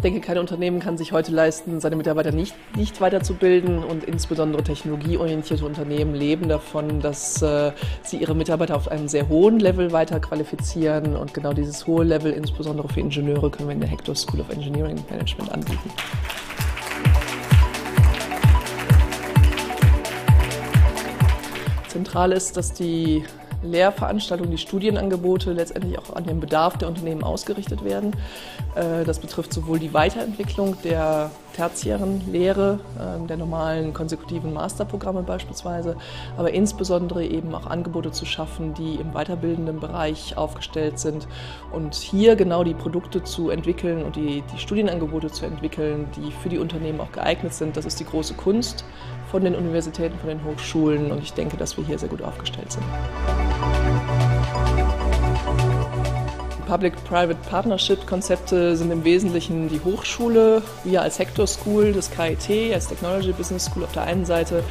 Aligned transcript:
Ich 0.00 0.02
denke, 0.02 0.20
kein 0.22 0.38
Unternehmen 0.38 0.80
kann 0.80 0.96
sich 0.96 1.12
heute 1.12 1.30
leisten, 1.30 1.78
seine 1.78 1.94
Mitarbeiter 1.94 2.32
nicht, 2.32 2.54
nicht 2.74 3.02
weiterzubilden 3.02 3.84
und 3.84 4.02
insbesondere 4.02 4.62
technologieorientierte 4.62 5.62
Unternehmen 5.62 6.14
leben 6.14 6.48
davon, 6.48 7.00
dass 7.00 7.42
äh, 7.42 7.72
sie 8.02 8.16
ihre 8.16 8.34
Mitarbeiter 8.34 8.76
auf 8.76 8.88
einem 8.88 9.08
sehr 9.08 9.28
hohen 9.28 9.60
Level 9.60 9.92
weiter 9.92 10.18
qualifizieren 10.18 11.16
und 11.16 11.34
genau 11.34 11.52
dieses 11.52 11.86
hohe 11.86 12.04
Level, 12.04 12.32
insbesondere 12.32 12.88
für 12.88 13.00
Ingenieure, 13.00 13.50
können 13.50 13.68
wir 13.68 13.74
in 13.74 13.80
der 13.80 13.90
Hector 13.90 14.14
School 14.14 14.40
of 14.40 14.48
Engineering 14.48 14.96
Management 15.10 15.52
anbieten. 15.52 15.90
Zentral 21.90 22.30
ist, 22.30 22.56
dass 22.56 22.72
die 22.72 23.24
Lehrveranstaltungen, 23.62 24.50
die 24.50 24.58
Studienangebote 24.58 25.52
letztendlich 25.52 25.98
auch 25.98 26.14
an 26.14 26.24
den 26.24 26.40
Bedarf 26.40 26.78
der 26.78 26.88
Unternehmen 26.88 27.22
ausgerichtet 27.22 27.84
werden. 27.84 28.12
Äh, 28.74 29.04
das 29.04 29.18
betrifft 29.18 29.52
sowohl 29.52 29.78
die 29.78 29.92
Weiterentwicklung 29.92 30.76
der 30.82 31.30
tertiären 31.54 32.22
Lehre, 32.30 32.80
ähm, 32.98 33.26
der 33.26 33.36
normalen 33.36 33.92
konsekutiven 33.92 34.52
Masterprogramme 34.52 35.22
beispielsweise, 35.22 35.96
aber 36.36 36.52
insbesondere 36.52 37.24
eben 37.24 37.54
auch 37.54 37.66
Angebote 37.66 38.12
zu 38.12 38.24
schaffen, 38.24 38.74
die 38.74 38.94
im 38.94 39.12
weiterbildenden 39.12 39.80
Bereich 39.80 40.36
aufgestellt 40.36 40.98
sind 40.98 41.26
und 41.72 41.94
hier 41.94 42.36
genau 42.36 42.64
die 42.64 42.74
Produkte 42.74 43.22
zu 43.24 43.50
entwickeln 43.50 44.04
und 44.04 44.16
die, 44.16 44.42
die 44.54 44.58
Studienangebote 44.58 45.30
zu 45.30 45.44
entwickeln, 45.44 46.08
die 46.16 46.30
für 46.30 46.48
die 46.48 46.58
Unternehmen 46.58 47.00
auch 47.00 47.12
geeignet 47.12 47.52
sind. 47.52 47.76
Das 47.76 47.84
ist 47.84 48.00
die 48.00 48.06
große 48.06 48.34
Kunst 48.34 48.84
von 49.30 49.44
den 49.44 49.54
Universitäten, 49.54 50.18
von 50.18 50.28
den 50.28 50.44
Hochschulen 50.44 51.12
und 51.12 51.22
ich 51.22 51.32
denke, 51.32 51.56
dass 51.56 51.76
wir 51.76 51.84
hier 51.84 51.98
sehr 51.98 52.08
gut 52.08 52.22
aufgestellt 52.22 52.72
sind. 52.72 52.84
Public-Private 56.70 57.40
Partnership-Konzepte 57.50 58.76
sind 58.76 58.92
im 58.92 59.02
Wesentlichen 59.02 59.68
die 59.68 59.80
Hochschule, 59.80 60.62
wir 60.84 61.02
als 61.02 61.18
Hector 61.18 61.48
School, 61.48 61.92
das 61.92 62.12
KIT, 62.12 62.72
als 62.72 62.86
Technology 62.86 63.32
Business 63.32 63.64
School 63.64 63.82
auf 63.82 63.90
der 63.90 64.04
einen 64.04 64.24
Seite 64.24 64.62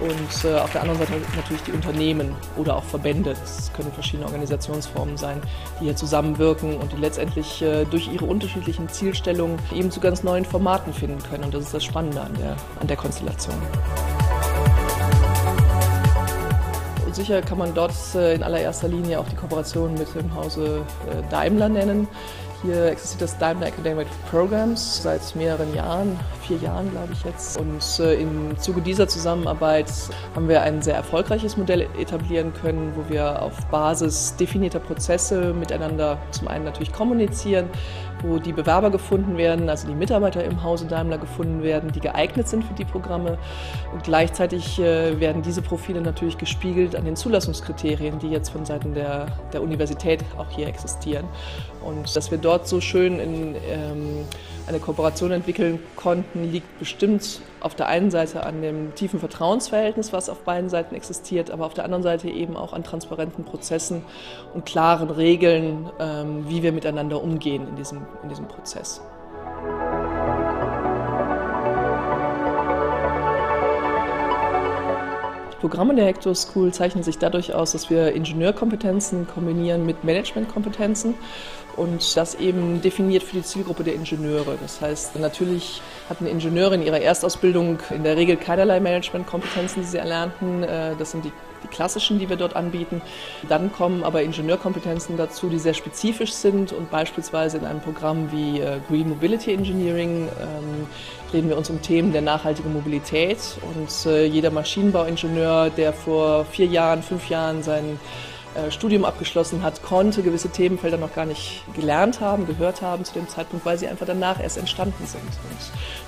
und 0.00 0.50
äh, 0.50 0.58
auf 0.58 0.72
der 0.72 0.80
anderen 0.80 0.98
Seite 0.98 1.12
natürlich 1.36 1.62
die 1.62 1.70
Unternehmen 1.70 2.34
oder 2.56 2.74
auch 2.74 2.82
Verbände. 2.82 3.36
Das 3.40 3.72
können 3.72 3.92
verschiedene 3.92 4.26
Organisationsformen 4.26 5.16
sein, 5.16 5.40
die 5.78 5.84
hier 5.84 5.94
zusammenwirken 5.94 6.76
und 6.76 6.92
die 6.92 6.96
letztendlich 6.96 7.62
äh, 7.62 7.84
durch 7.84 8.12
ihre 8.12 8.24
unterschiedlichen 8.24 8.88
Zielstellungen 8.88 9.56
eben 9.72 9.92
zu 9.92 10.00
ganz 10.00 10.24
neuen 10.24 10.44
Formaten 10.44 10.92
finden 10.92 11.22
können. 11.22 11.44
Und 11.44 11.54
das 11.54 11.66
ist 11.66 11.74
das 11.74 11.84
Spannende 11.84 12.20
an 12.20 12.34
der, 12.34 12.56
an 12.80 12.88
der 12.88 12.96
Konstellation. 12.96 13.54
Sicher 17.24 17.40
kann 17.40 17.56
man 17.56 17.72
dort 17.72 17.94
äh, 18.14 18.34
in 18.34 18.42
allererster 18.42 18.86
Linie 18.86 19.18
auch 19.18 19.26
die 19.26 19.34
Kooperation 19.34 19.94
mit 19.94 20.14
dem 20.14 20.34
Hause 20.34 20.84
äh, 21.08 21.30
Daimler 21.30 21.70
nennen. 21.70 22.06
Hier 22.64 22.86
existiert 22.86 23.20
das 23.20 23.36
Daimler 23.36 23.66
Academic 23.66 24.06
Programs 24.30 25.02
seit 25.02 25.36
mehreren 25.36 25.74
Jahren, 25.74 26.18
vier 26.40 26.56
Jahren 26.56 26.90
glaube 26.92 27.12
ich 27.12 27.22
jetzt. 27.22 27.60
Und 27.60 28.00
äh, 28.00 28.14
im 28.14 28.56
Zuge 28.58 28.80
dieser 28.80 29.06
Zusammenarbeit 29.06 29.92
haben 30.34 30.48
wir 30.48 30.62
ein 30.62 30.80
sehr 30.80 30.94
erfolgreiches 30.94 31.58
Modell 31.58 31.86
etablieren 32.00 32.54
können, 32.54 32.94
wo 32.96 33.06
wir 33.12 33.42
auf 33.42 33.54
Basis 33.66 34.34
definierter 34.36 34.78
Prozesse 34.78 35.52
miteinander 35.52 36.16
zum 36.30 36.48
einen 36.48 36.64
natürlich 36.64 36.90
kommunizieren, 36.90 37.68
wo 38.22 38.38
die 38.38 38.54
Bewerber 38.54 38.90
gefunden 38.90 39.36
werden, 39.36 39.68
also 39.68 39.86
die 39.86 39.94
Mitarbeiter 39.94 40.42
im 40.42 40.62
Hause 40.62 40.86
Daimler 40.86 41.18
gefunden 41.18 41.62
werden, 41.62 41.92
die 41.92 42.00
geeignet 42.00 42.48
sind 42.48 42.64
für 42.64 42.72
die 42.72 42.86
Programme. 42.86 43.36
Und 43.92 44.04
gleichzeitig 44.04 44.78
äh, 44.78 45.20
werden 45.20 45.42
diese 45.42 45.60
Profile 45.60 46.00
natürlich 46.00 46.38
gespiegelt 46.38 46.96
an 46.96 47.04
den 47.04 47.14
Zulassungskriterien, 47.16 48.18
die 48.20 48.30
jetzt 48.30 48.48
von 48.48 48.64
Seiten 48.64 48.94
der, 48.94 49.26
der 49.52 49.62
Universität 49.62 50.24
auch 50.38 50.48
hier 50.48 50.66
existieren. 50.66 51.26
Und 51.84 52.16
dass 52.16 52.30
wir 52.30 52.38
dort 52.38 52.53
so 52.62 52.80
schön 52.80 53.18
in 53.18 53.56
ähm, 53.68 54.24
eine 54.66 54.78
Kooperation 54.78 55.30
entwickeln 55.30 55.78
konnten, 55.96 56.50
liegt 56.50 56.78
bestimmt 56.78 57.40
auf 57.60 57.74
der 57.74 57.86
einen 57.86 58.10
Seite 58.10 58.44
an 58.44 58.62
dem 58.62 58.94
tiefen 58.94 59.20
Vertrauensverhältnis, 59.20 60.12
was 60.12 60.28
auf 60.28 60.40
beiden 60.40 60.70
Seiten 60.70 60.94
existiert, 60.94 61.50
aber 61.50 61.66
auf 61.66 61.74
der 61.74 61.84
anderen 61.84 62.02
Seite 62.02 62.28
eben 62.28 62.56
auch 62.56 62.72
an 62.72 62.82
transparenten 62.82 63.44
Prozessen 63.44 64.02
und 64.54 64.64
klaren 64.64 65.10
Regeln, 65.10 65.90
ähm, 66.00 66.48
wie 66.48 66.62
wir 66.62 66.72
miteinander 66.72 67.22
umgehen 67.22 67.68
in 67.68 67.76
diesem, 67.76 68.06
in 68.22 68.28
diesem 68.28 68.48
Prozess. 68.48 69.02
Programme 75.64 75.94
der 75.94 76.04
Hector 76.04 76.34
School 76.34 76.74
zeichnen 76.74 77.02
sich 77.02 77.16
dadurch 77.16 77.54
aus, 77.54 77.72
dass 77.72 77.88
wir 77.88 78.12
Ingenieurkompetenzen 78.12 79.26
kombinieren 79.26 79.86
mit 79.86 80.04
Managementkompetenzen 80.04 81.14
und 81.76 82.18
das 82.18 82.34
eben 82.34 82.82
definiert 82.82 83.22
für 83.22 83.36
die 83.36 83.42
Zielgruppe 83.42 83.82
der 83.82 83.94
Ingenieure. 83.94 84.58
Das 84.60 84.82
heißt, 84.82 85.18
natürlich 85.18 85.80
hatten 86.10 86.26
Ingenieure 86.26 86.74
in 86.74 86.82
ihrer 86.82 87.00
Erstausbildung 87.00 87.78
in 87.88 88.04
der 88.04 88.18
Regel 88.18 88.36
keinerlei 88.36 88.78
Managementkompetenzen, 88.78 89.80
die 89.80 89.88
sie 89.88 89.96
erlernten. 89.96 90.64
Äh, 90.64 90.96
das 90.98 91.12
sind 91.12 91.24
die 91.24 91.32
die 91.64 91.68
klassischen, 91.68 92.18
die 92.18 92.28
wir 92.28 92.36
dort 92.36 92.54
anbieten. 92.54 93.02
Dann 93.48 93.72
kommen 93.72 94.04
aber 94.04 94.22
Ingenieurkompetenzen 94.22 95.16
dazu, 95.16 95.48
die 95.48 95.58
sehr 95.58 95.74
spezifisch 95.74 96.32
sind 96.32 96.72
und 96.72 96.90
beispielsweise 96.90 97.58
in 97.58 97.64
einem 97.64 97.80
Programm 97.80 98.30
wie 98.30 98.60
äh, 98.60 98.78
Green 98.88 99.08
Mobility 99.08 99.52
Engineering 99.52 100.28
ähm, 100.40 100.86
reden 101.32 101.48
wir 101.48 101.58
uns 101.58 101.68
um 101.68 101.82
Themen 101.82 102.12
der 102.12 102.22
nachhaltigen 102.22 102.72
Mobilität 102.72 103.38
und 103.74 104.06
äh, 104.06 104.24
jeder 104.26 104.50
Maschinenbauingenieur, 104.50 105.70
der 105.70 105.92
vor 105.92 106.44
vier 106.44 106.66
Jahren, 106.66 107.02
fünf 107.02 107.28
Jahren 107.28 107.62
seinen 107.62 107.98
Studium 108.70 109.04
abgeschlossen 109.04 109.62
hat, 109.62 109.82
konnte 109.82 110.22
gewisse 110.22 110.48
Themenfelder 110.48 110.96
noch 110.96 111.14
gar 111.14 111.26
nicht 111.26 111.64
gelernt 111.74 112.20
haben, 112.20 112.46
gehört 112.46 112.82
haben 112.82 113.04
zu 113.04 113.14
dem 113.14 113.28
Zeitpunkt, 113.28 113.66
weil 113.66 113.78
sie 113.78 113.88
einfach 113.88 114.06
danach 114.06 114.40
erst 114.40 114.58
entstanden 114.58 115.06
sind. 115.06 115.22
Und 115.22 115.58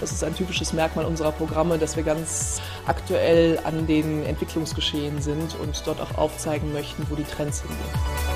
das 0.00 0.12
ist 0.12 0.22
ein 0.22 0.34
typisches 0.34 0.72
Merkmal 0.72 1.04
unserer 1.04 1.32
Programme, 1.32 1.78
dass 1.78 1.96
wir 1.96 2.02
ganz 2.02 2.60
aktuell 2.86 3.58
an 3.64 3.86
den 3.86 4.24
Entwicklungsgeschehen 4.26 5.22
sind 5.22 5.56
und 5.60 5.82
dort 5.86 6.00
auch 6.00 6.18
aufzeigen 6.18 6.72
möchten, 6.72 7.06
wo 7.08 7.14
die 7.14 7.24
Trends 7.24 7.62
hingehen. 7.62 8.33